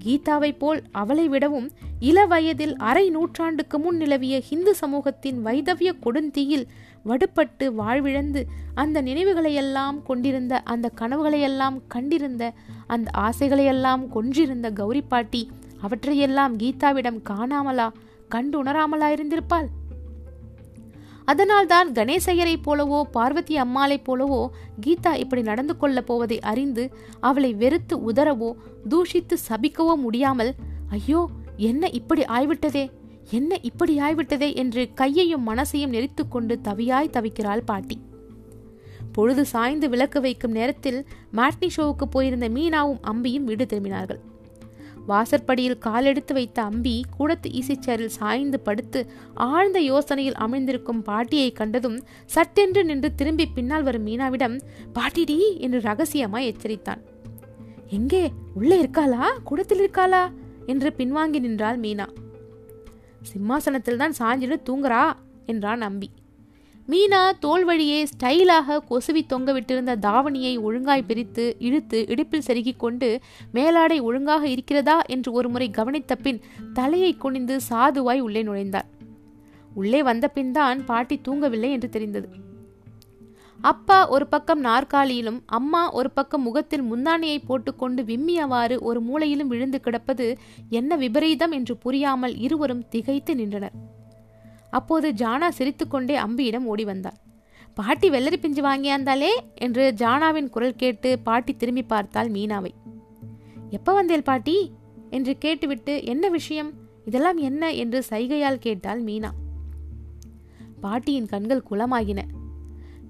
[0.04, 1.68] கீதாவைப் போல் அவளை விடவும்
[2.00, 6.66] இள வயதில் அரை நூற்றாண்டுக்கு முன் நிலவிய ஹிந்து சமூகத்தின் வைதவிய கொடுந்தீயில்
[7.06, 8.40] வடுப்பட்டு வாழ்விழந்து
[8.74, 12.44] அந்த நினைவுகளையெல்லாம் கொண்டிருந்த அந்த கனவுகளையெல்லாம் கண்டிருந்த
[12.86, 15.42] அந்த ஆசைகளையெல்லாம் கொன்றிருந்த கௌரி பாட்டி
[15.82, 17.88] அவற்றையெல்லாம் கீதாவிடம் காணாமலா
[18.28, 19.68] கண்டு உணராமலா இருந்திருப்பாள்
[21.30, 24.40] அதனால்தான் கணேசையரை போலவோ பார்வதி அம்மாளைப் போலவோ
[24.86, 26.84] கீதா இப்படி நடந்து கொள்ளப் போவதை அறிந்து
[27.20, 28.50] அவளை வெறுத்து உதறவோ
[28.88, 30.52] தூஷித்து சபிக்கவோ முடியாமல்
[30.88, 31.20] ஐயோ
[31.56, 32.84] என்ன இப்படி ஆய்விட்டதே?
[33.30, 34.48] என்ன இப்படி ஆய்விட்டதே?
[34.54, 37.96] என்று கையையும் மனசையும் நெறித்து கொண்டு தவியாய் தவிக்கிறாள் பாட்டி.
[39.12, 40.98] பொழுது சாய்ந்து விளக்கு வைக்கும் நேரத்தில்
[41.36, 44.20] மேட்னி ஷோவுக்கு போயிருந்த மீனாவும் அம்பியும் வீடு திரும்பினார்கள்.
[45.06, 53.14] வாசற்படியில் காலெடுத்து வைத்த அம்பி கூடத்து ஈசிச்சேரில் சாய்ந்து படுத்து ஆழ்ந்த யோசனையில் அமிழ்ந்திருக்கும் பாட்டியை கண்டதும் சட்டென்று நின்று
[53.14, 54.60] திரும்பி பின்னால் வரும் மீனாவிடம்
[54.92, 55.58] பாட்டிடி!
[55.58, 57.00] என்று ரகசியமாய் எச்சரித்தான்.
[57.90, 58.32] எங்கே?
[58.54, 59.42] உள்ளே இருக்காளா?
[59.44, 60.32] கூடத்தில் இருக்காளா?
[60.66, 62.08] என்று பின்வாங்கி நின்றாள் மீனா.
[63.22, 65.12] சிம்மாசனத்தில் தான் சாஞ்சிட்டு தூங்குறா!
[65.46, 66.10] என்றான் அம்பி.
[66.90, 73.20] மீனா தோல் வழியே ஸ்டைலாக கொசுவி தொங்க விட்டிருந்த தாவணியை ஒழுங்காய் பிரித்து இழுத்து இடுப்பில் செருகிக் கொண்டு
[73.52, 75.02] மேலாடை ஒழுங்காக இருக்கிறதா?
[75.06, 76.40] என்று ஒருமுறை கவனித்த பின்
[76.72, 78.88] தலையை குனிந்து சாதுவாய் உள்ளே நுழைந்தார்
[79.74, 82.28] உள்ளே வந்த பின் தான் பாட்டி தூங்கவில்லை என்று தெரிந்தது.
[83.60, 90.38] அப்பா ஒரு பக்கம் நாற்காலியிலும் அம்மா ஒரு பக்கம் முகத்தில் முந்தானையை போட்டுக்கொண்டு விம்மியவாறு ஒரு மூலையிலும் விழுந்து கிடப்பது
[90.70, 93.98] என்ன விபரீதம் என்று புரியாமல் இருவரும் திகைத்து நின்றனர்.
[94.70, 97.18] அப்போது ஜானா சிரித்துக்கொண்டே அம்பியிடம் ஓடி வந்தார்
[97.74, 102.70] பாட்டி வெள்ளரி பிஞ்சு வாங்கியாந்தாலே என்று ஜானாவின் குரல் கேட்டு பாட்டி திரும்பி பார்த்தாள் மீனாவை.
[103.70, 104.72] எப்போ வந்தேல் பாட்டி?
[105.10, 106.72] என்று கேட்டுவிட்டு என்ன விஷயம்?
[107.04, 107.72] இதெல்லாம் என்ன?
[107.72, 109.30] என்று சைகையால் கேட்டாள் மீனா.
[110.80, 112.18] பாட்டியின் கண்கள் குளமாகின.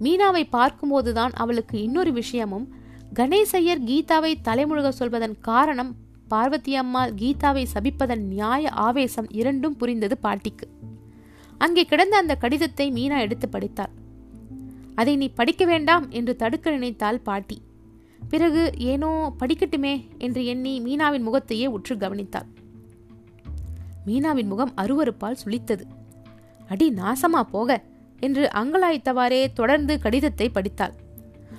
[0.00, 2.74] மீனாவை பார்க்கும்போதுதான் அவளுக்கு இன்னொரு விஷயமும்
[3.14, 5.94] கணேசையர் கீதாவை தலைமுழுக சொல்வதன் காரணம்
[6.28, 10.68] பார்வதி அம்மாள் கீதாவை சபிப்பதன் நியாய ஆவேசம் இரண்டும் புரிந்தது பாட்டிக்கு.
[11.60, 13.92] அங்கே கிடந்த அந்த கடிதத்தை மீனா எடுத்து படித்தாள்.
[14.94, 17.58] அதை நீ படிக்க வேண்டாம் என்று தடுக்க நினைத்தாள் பாட்டி.
[18.30, 22.48] பிறகு ஏனோ படிக்கட்டுமே என்று எண்ணி மீனாவின் முகத்தையே உற்று கவனித்தாள்.
[24.06, 25.84] மீனாவின் முகம் அருவறுப்பால் சுளித்தது
[26.70, 27.70] அடி நாசமா போக
[28.20, 30.94] என்று அங்கலாய்த்தவாறே தொடர்ந்து கடிதத்தை படித்தாள்.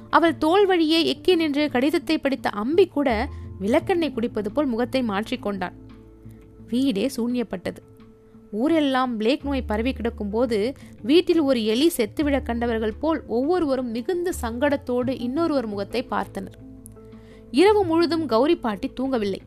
[0.09, 3.09] அவள் தோல் வழியே எக்கி நின்று கடிதத்தை படித்த அம்பி கூட
[3.59, 5.75] விளக்கெண்ணெய் குடிப்பது போல் முகத்தை மாற்றிக்கொண்டான்
[6.67, 7.81] வீடே சூன்யப்பட்டது
[8.51, 15.21] ஊரெல்லாம் பிளேக் நோய் பரவி கிடக்கும் போது வீட்டில் ஒரு எலி செத்துவிட கண்டவர்கள் போல் ஒவ்வொருவரும் மிகுந்த சங்கடத்தோடு
[15.21, 16.57] இன்னொருவர் முகத்தை பார்த்தனர்.
[17.51, 19.39] இரவு முழுதும் கௌரி பாட்டி தூங்கவில்லை.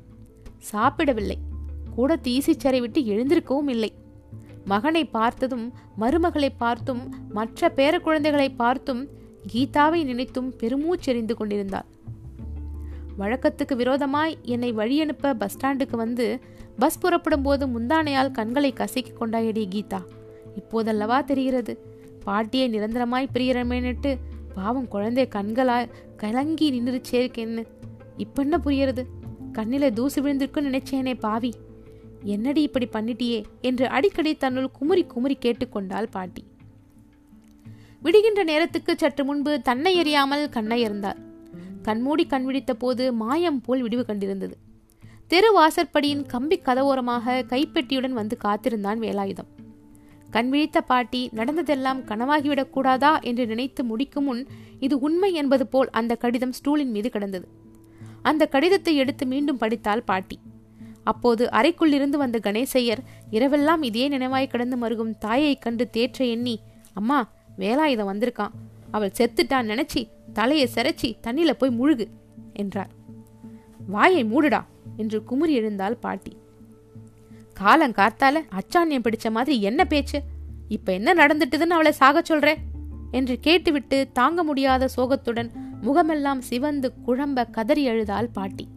[0.58, 1.38] சாப்பிடவில்லை.
[1.94, 3.92] கூட தீசிச்சரை விட்டு எழுந்திருக்கவும் இல்லை.
[4.64, 9.08] மகனை பார்த்ததும் மருமகளை பார்த்தும் மற்ற பேர குழந்தைகளை பார்த்தும்
[9.52, 11.84] கீதாவை நினைத்தும் பெருமூச்செறிந்து கொண்டிருந்தாள்.
[13.18, 16.40] வழக்கத்துக்கு விரோதமாய் என்னை வழியனுப்ப பஸ் ஸ்டாண்டுக்கு வந்து
[16.79, 20.00] பஸ் புறப்படும் போது முந்தானையால் கண்களை கசக்கி கொண்டாயடி கீதா.
[20.61, 21.79] இப்போதல்லவா தெரிகிறது.
[22.24, 24.16] பாட்டியை நிரந்தரமாய் பிரியறமேனுட்டு
[24.55, 27.66] பாவம் குழந்தை கண்களா கலங்கி நின்று சேர்க்கேன்னு
[28.16, 29.05] இப்ப என்ன புரியறது
[29.53, 31.55] கண்ணில தூசி விழுந்திருக்குன்னு நினைச்சேனே பாவி.
[32.22, 36.44] என்னடி இப்படி பண்ணிட்டியே என்று அடிக்கடி தன்னுள் குமுறி குமுறி கேட்டுக்கொண்டாள் பாட்டி.
[38.03, 41.33] விடுகின்ற நேரத்துக்கு சற்று முன்பு தன்னை எறியாமல் கண்ணை இருந்தார்
[41.85, 44.53] கண்மூடி கண்விழித்த போது மாயம் போல் விடிவு கண்டிருந்தது.
[45.27, 49.51] தெரு வாசற்படியின் கம்பி கதவோரமாக கைப்பெட்டியுடன் வந்து காத்திருந்தான் வேலாயுதம்.
[50.31, 53.18] கண் விழித்த பாட்டி நடந்ததெல்லாம் கனவாகிவிடக் கூடாதா?
[53.18, 54.47] என்று நினைத்து முடிக்கும் முன்
[54.81, 57.49] இது உண்மை என்பது போல் அந்த கடிதம் ஸ்டூலின் மீது கிடந்தது.
[58.23, 60.38] அந்த கடிதத்தை எடுத்து மீண்டும் படித்தாள் பாட்டி.
[61.05, 66.61] அப்போது அறைக்குள்ளிருந்து வந்த கணேசையர் இரவெல்லாம் இதே நினைவாய் கிடந்து மருகும் தாயை கண்டு தேற்ற எண்ணி
[66.94, 67.18] அம்மா
[67.59, 68.55] வேலாயுதம் வந்திருக்கான்
[68.90, 70.03] அவள் செத்துட்டான் நினைச்சி
[70.35, 72.09] தலையை சிரைச்சி தண்ணில போய் முழுகு
[72.53, 72.90] என்றார்
[73.87, 74.64] வாயை மூடுடா
[74.97, 76.37] என்று குமுறி எழுந்தாள் பாட்டி.
[77.55, 80.23] காலம் காத்தால அச்சாண்யம் பிடிச்ச மாதிரி என்ன பேச்சு?
[80.68, 82.55] இப்ப என்ன நடந்துட்டுதுன்னு அவளை சாக சொல்ற?
[83.11, 88.68] என்று கேட்டுவிட்டு தாங்க முடியாத சோகத்துடன் முகமெல்லாம் சிவந்து குழம்ப கதறி எழுதாள் பாட்டி.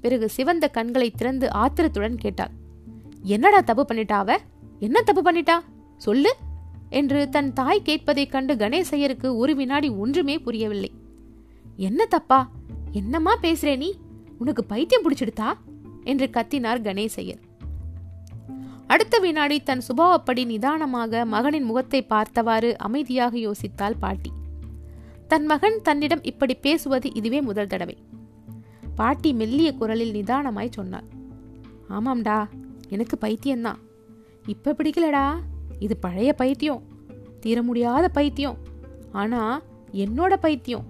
[0.00, 2.50] பிறகு சிவந்த கண்களை திறந்து ஆத்திரத்துடன் கேட்டாள்.
[3.22, 4.38] என்னடா தப்பு பண்ணிட்டா அவ?
[4.78, 5.58] என்ன தப்பு பண்ணிட்டா?
[5.96, 6.36] சொல்லு.
[6.92, 10.90] என்று தன் தாய் கேட்பதைக் கண்டு கணேசையருக்கு ஒரு வினாடி ஒன்றுமே புரியவில்லை.
[11.76, 12.50] என்ன தப்பா?
[12.92, 13.94] என்னம்மா பேசுறே நீ?
[14.38, 15.52] உனக்கு பைத்தியம் பிடிச்சிடுதா?
[16.04, 17.40] என்று கத்தினார் கணேசையர்.
[18.86, 24.30] அடுத்த வினாடி தன் சுபாவப்படி நிதானமாக மகனின் முகத்தை பார்த்தவாறு அமைதியாக யோசித்தாள் பாட்டி.
[25.28, 27.98] தன் மகன் தன்னிடம் இப்படி பேசுவது இதுவே முதல் தடவை.
[28.94, 31.04] பாட்டி மெல்லிய குரலில் நிதானமாய் சொன்னாள்.
[31.90, 32.48] ஆமாம்டா
[32.88, 33.78] எனக்கு பைத்தியம்தான்.
[34.46, 35.38] இப்ப பிடிக்கலடா?
[35.84, 36.82] இது பழைய பைத்தியம்.
[37.40, 38.58] தீர முடியாத பைத்தியம்.
[39.12, 39.56] ஆனால்
[40.02, 40.86] என்னோட பைத்தியம்.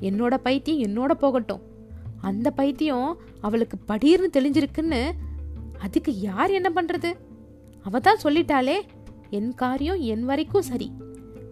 [0.00, 1.62] என்னோட பைத்தியம் என்னோட போகட்டும்.
[2.20, 3.08] அந்த பைத்தியம்
[3.40, 5.02] அவளுக்கு படீர்னு தெளிஞ்சிருக்குன்னு
[5.78, 7.10] அதுக்கு யார் என்ன பண்ணுறது
[7.82, 8.76] அவ தான் சொல்லிட்டாளே
[9.30, 10.88] என் காரியம் என் வரைக்கும் சரி.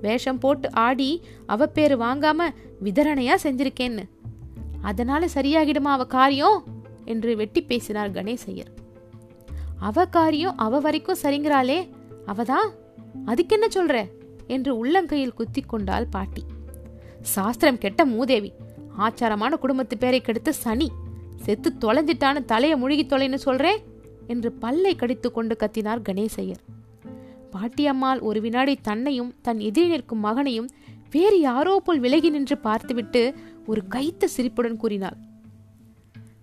[0.03, 1.11] வேஷம் போட்டு ஆடி
[1.47, 2.41] அவ பேர் வாங்காம
[2.85, 4.05] விதரணையா செஞ்சிருக்கேன்னு.
[4.81, 6.59] அதனால சரியாகிடுமா அவ காரியம்?
[7.05, 8.73] என்று வெட்டி பேசினார் கணேசையர்
[9.81, 11.79] அவ காரியம் அவ வரைக்கும் சரிங்கிறாளே
[12.29, 12.69] அவதான்
[13.25, 14.07] அதுக்கு என்ன சொல்ற?
[14.47, 16.45] என்று உள்ளங்கையில் குத்தி கொண்டாள் பாட்டி.
[17.23, 18.53] சாஸ்திரம் கெட்ட மூதேவி.
[18.99, 20.91] ஆச்சாரமான குடும்பத்து பேரை கெடுத்த சனி.
[21.37, 23.79] செத்து தொலைஞ்சிட்டான்னு தலைய முழுகி தொலைன்னு சொல்றேன்
[24.27, 26.63] என்று பல்லை கடித்து கொண்டு கத்தினார் கணேசையர்.
[27.53, 30.69] பாட்டியம்மாள் ஒரு வினாடி தன்னையும் தன் எதிரே நிற்கும் மகனையும்
[31.11, 33.35] வேறு யாரோ போல் விலகி நின்று பார்த்துவிட்டு
[33.67, 35.17] ஒரு கைத்த சிரிப்புடன் கூறினாள்.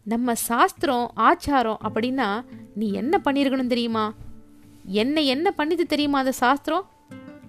[0.04, 2.46] நம்ம சாஸ்திரம் ஆச்சாரம் அப்படின்னா
[2.76, 4.14] நீ என்ன பண்ணியிருக்கணும் தெரியுமா?
[4.86, 6.90] என்னை என்ன பண்ணிது தெரியுமா அந்த சாஸ்திரம்?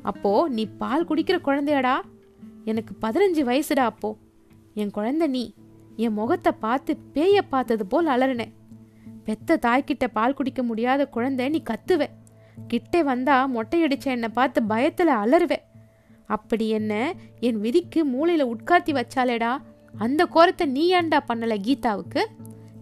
[0.03, 2.01] அப்போ நீ பால் குடிக்கிற குழந்தையடா.
[2.65, 4.17] எனக்கு பதினஞ்சு வயசுடா அப்போ.
[4.75, 5.55] என் குழந்தை நீ.
[5.97, 8.53] என் முகத்தை பார்த்து பேய பார்த்தது போல் அலறினேன்.
[9.25, 12.07] பெத்த தாய்கிட்ட பால் குடிக்க முடியாத குழந்தை நீ கத்துவ.
[12.67, 15.57] கிட்டே வந்தா மொட்டையடிச்ச என்னை பார்த்து பயத்தில் அலறுவே.
[16.27, 19.57] அப்படி என்ன என் விதிக்கு மூளையில் உட்கார்த்தி வச்சாலேடா
[19.99, 22.25] அந்த கோரத்தை நீ ஏன்டா பண்ணலை கீதாவுக்கு?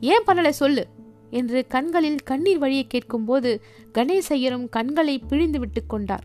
[0.01, 0.88] ஏன் பண்ணலை சொல்லு.
[1.35, 3.51] என்று கண்களில் கண்ணீர் வழியை கேட்கும்போது
[3.94, 6.25] கணேசையரும் கண்களை பிழிந்து விட்டு கொண்டார்.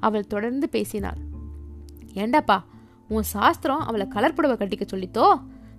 [0.00, 1.20] அவள் தொடர்ந்து பேசினாள்.
[2.14, 2.58] ஏண்டாப்பா
[3.08, 5.26] உன் சாஸ்திரம் அவளை கலர் புடவை கட்டிக்க சொல்லித்தோ?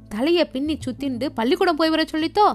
[0.10, 2.48] தலையை பின்னி சுத்திண்டு பள்ளிக்கூடம் போய் வர சொல்லித்தோ?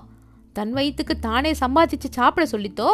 [0.53, 2.91] தன் வயிற்றுக்கு தானே சம்பாதிச்சு சாப்பிட சொல்லித்தோ?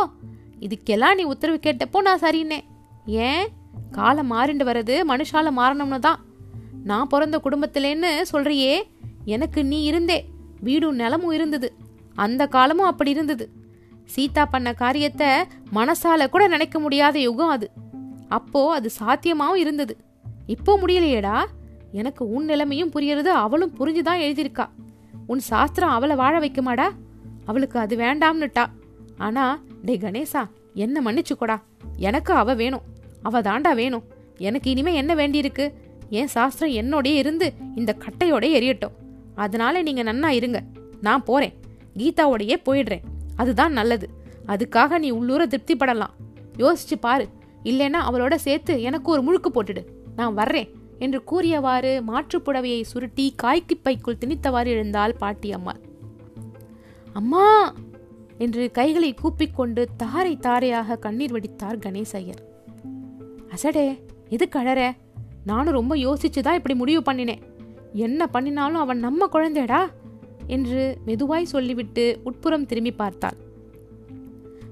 [0.60, 2.58] இதுக்கெல்லாம் நீ உத்தரவு கேட்டப்போ நான் சரின்னே
[3.06, 3.48] ஏன்?
[3.90, 6.20] காலம் மாறிண்டு வர்றது மனுஷால மாறணும்னு தான்.
[6.84, 8.82] நான் பிறந்த குடும்பத்திலேன்னு சொல்றியே
[9.24, 10.18] எனக்கு நீ இருந்தே.
[10.60, 11.68] வீடும் நிலமும் இருந்தது.
[12.14, 13.50] அந்த காலமும் அப்படி இருந்தது.
[14.04, 15.28] சீதா பண்ண காரியத்தை
[15.72, 17.70] மனசால கூட நினைக்க முடியாத யுகம் அது.
[18.28, 19.96] அப்போ அது சாத்தியமாவும் இருந்தது.
[20.46, 21.44] இப்போ முடியலையேடா.
[21.92, 24.68] எனக்கு உன் நிலைமையும் புரியறது அவளும் புரிஞ்சுதான் எழுதியிருக்கா.
[25.26, 26.90] உன் சாஸ்திரம் அவளை வாழ வைக்குமாடா?
[27.44, 28.66] அவளுக்கு அது வேண்டாம்னுட்டா.
[29.18, 31.62] ஆனா டே கணேசா என்ன மன்னிச்சுக்கோடா.
[31.96, 32.82] எனக்கு அவ வேணும்.
[33.22, 34.04] அவ தாண்டா வேணும்.
[34.38, 35.72] எனக்கு இனிமே என்ன வேண்டியிருக்கு?
[36.08, 38.92] என் சாஸ்திரம் என்னோடய இருந்து இந்த கட்டையோட எரியட்டும்.
[39.34, 40.62] அதனால நீங்க நன்னா இருங்க.
[41.00, 41.54] நான் போறேன்.
[41.96, 43.02] கீதாவோடையே போயிடுறேன்.
[43.36, 44.08] அதுதான் நல்லது.
[44.46, 46.12] அதுக்காக நீ உள்ளூர திருப்திப்படலாம்.
[46.58, 47.28] யோசிச்சு பாரு.
[47.64, 49.84] இல்லைன்னா அவளோட சேர்த்து எனக்கு ஒரு முழுக்கு போட்டுடு.
[50.16, 55.72] நான் வர்றேன் என்று கூறியவாறு மாற்றுப் புடவையை சுருட்டி காய்க்கு பைக்குள் திணித்தவாறு எழுந்தாள் பாட்டி அம்மா.
[57.12, 57.74] அம்மா!
[58.38, 62.42] என்று கைகளை கூப்பிக்கொண்டு தாரை தாரையாக கண்ணீர் வடித்தார் கணேசையர்
[63.48, 64.92] அசடே எது கழற
[65.44, 67.42] நானும் ரொம்ப யோசிச்சுதான் இப்படி முடிவு பண்ணினேன்.
[67.92, 69.90] என்ன பண்ணினாலும் அவன் நம்ம குழந்தைடா?
[70.46, 73.38] என்று மெதுவாய் சொல்லிவிட்டு உட்புறம் திரும்பி பார்த்தாள்.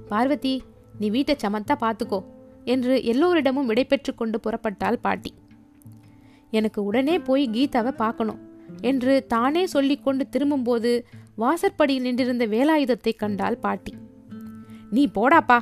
[0.09, 0.63] பார்வதி
[0.99, 2.21] நீ வீட்டை சமத்தா பார்த்துக்கோ
[2.65, 5.33] என்று எல்லோரிடமும் விடைபெற்று கொண்டு புறப்பட்டாள் பாட்டி.
[6.51, 8.41] எனக்கு உடனே போய் கீதாவை பார்க்கணும்
[8.81, 13.93] என்று தானே சொல்லிக்கொண்டு திரும்பும்போது வாசற்படியில் நின்றிருந்த வேலாயுதத்தை கண்டாள் பாட்டி.
[14.91, 15.59] நீ போடாப்பா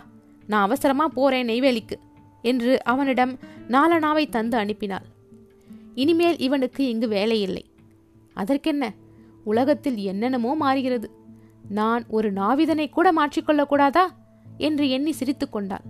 [0.47, 1.97] நான் அவசரமா போறேன் நெய்வேலிக்கு
[2.43, 5.07] என்று அவனிடம் நாலனாவை தந்து அனுப்பினாள்.
[5.95, 7.65] இனிமேல் இவனுக்கு இங்கு வேலை இல்லை
[8.35, 8.95] அதற்கென்ன?
[9.45, 11.11] உலகத்தில் என்னென்னமோ மாறுகிறது.
[11.69, 14.07] நான் ஒரு நாவிதனை கூட மாற்றிக்கொள்ளக்கூடாதா?
[14.59, 15.85] என்று எண்ணி சிரித்து கொண்டாள்.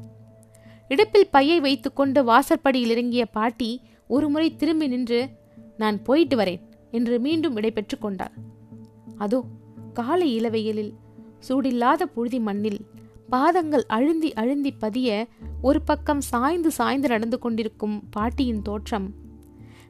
[0.88, 5.28] இடுப்பில் பையை வைத்துக்கொண்டு வாசற்படியில் இறங்கிய பாட்டி ஒருமுறை திரும்பி நின்று
[5.76, 6.60] நான் போயிட்டு வரேன்
[6.90, 8.32] என்று மீண்டும் விடைபெற்று கொண்டாள்.
[9.16, 9.44] அதோ
[9.92, 10.94] காலை இளவையிலில்
[11.48, 12.80] சூடில்லாத புழுதி மண்ணில்
[13.28, 15.26] பாதங்கள் அழுந்தி அழுந்தி பதிய
[15.62, 19.14] ஒரு பக்கம் சாய்ந்து சாய்ந்து நடந்து கொண்டிருக்கும் பாட்டியின் தோற்றம்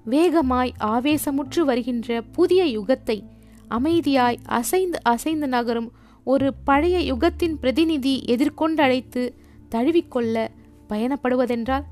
[0.05, 3.25] வேகமாய் ஆவேசமுற்று வருகின்ற புதிய யுகத்தை
[3.71, 5.93] அமைதியாய் அசைந்து அசைந்து நகரும்
[6.25, 9.35] ஒரு பழைய யுகத்தின் பிரதிநிதி எதிர்கொண்டு அழைத்து
[9.71, 10.49] தழுவிக்கொள்ள
[10.89, 11.85] பயணப்படுவதென்றால்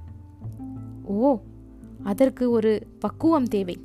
[1.03, 1.39] ஓ
[2.03, 3.77] அதற்கு ஒரு பக்குவம் தேவை.